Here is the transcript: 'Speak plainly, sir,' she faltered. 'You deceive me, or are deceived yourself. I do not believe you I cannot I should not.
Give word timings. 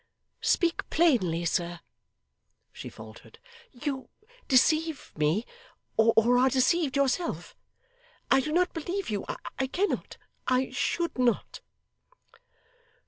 'Speak 0.41 0.89
plainly, 0.89 1.45
sir,' 1.45 1.79
she 2.73 2.89
faltered. 2.89 3.37
'You 3.71 4.09
deceive 4.47 5.13
me, 5.15 5.45
or 5.95 6.39
are 6.39 6.49
deceived 6.49 6.95
yourself. 6.95 7.55
I 8.31 8.39
do 8.41 8.51
not 8.51 8.73
believe 8.73 9.11
you 9.11 9.25
I 9.59 9.67
cannot 9.67 10.17
I 10.47 10.71
should 10.71 11.19
not. 11.19 11.61